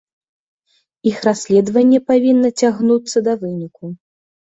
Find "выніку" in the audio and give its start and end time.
3.47-3.97